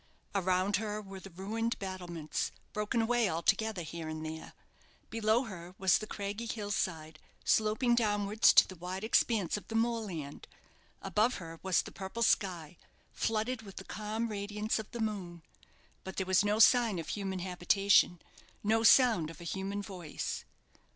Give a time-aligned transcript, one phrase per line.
[0.33, 4.53] Around her were the ruined battlements, broken away altogether here and there;
[5.11, 9.75] below her was the craggy hill side, sloping downwards to the wide expanse of the
[9.75, 10.47] moorland;
[11.03, 12.77] above her was the purple sky,
[13.13, 15.43] flooded with the calm radiance of the moon;
[16.03, 18.19] but there was no sign of human habitation,
[18.63, 20.45] no sound of a human voice.